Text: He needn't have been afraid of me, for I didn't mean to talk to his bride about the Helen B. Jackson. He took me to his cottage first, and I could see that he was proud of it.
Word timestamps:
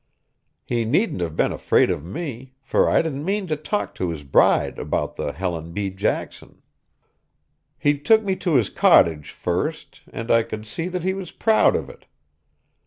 He 0.65 0.83
needn't 0.83 1.21
have 1.21 1.35
been 1.35 1.51
afraid 1.51 1.91
of 1.91 2.03
me, 2.03 2.55
for 2.59 2.89
I 2.89 3.03
didn't 3.03 3.23
mean 3.23 3.45
to 3.45 3.55
talk 3.55 3.93
to 3.93 4.09
his 4.09 4.23
bride 4.23 4.79
about 4.79 5.15
the 5.15 5.31
Helen 5.31 5.73
B. 5.73 5.91
Jackson. 5.91 6.63
He 7.77 7.99
took 7.99 8.23
me 8.23 8.35
to 8.37 8.55
his 8.55 8.71
cottage 8.71 9.29
first, 9.29 10.01
and 10.11 10.31
I 10.31 10.41
could 10.41 10.65
see 10.65 10.87
that 10.87 11.03
he 11.03 11.13
was 11.13 11.31
proud 11.31 11.75
of 11.75 11.87
it. 11.87 12.07